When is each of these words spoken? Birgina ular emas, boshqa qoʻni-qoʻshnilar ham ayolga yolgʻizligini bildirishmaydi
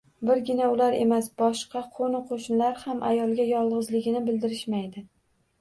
Birgina 0.27 0.69
ular 0.75 0.95
emas, 0.99 1.27
boshqa 1.41 1.83
qoʻni-qoʻshnilar 1.99 2.81
ham 2.87 3.05
ayolga 3.11 3.47
yolgʻizligini 3.53 4.23
bildirishmaydi 4.31 5.07